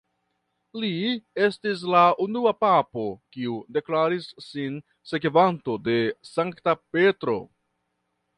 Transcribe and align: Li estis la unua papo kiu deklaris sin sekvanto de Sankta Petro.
Li 0.83 0.93
estis 1.47 1.83
la 1.95 2.01
unua 2.25 2.53
papo 2.61 3.03
kiu 3.37 3.59
deklaris 3.77 4.27
sin 4.47 4.81
sekvanto 5.13 5.77
de 5.91 5.99
Sankta 6.33 6.77
Petro. 6.97 7.39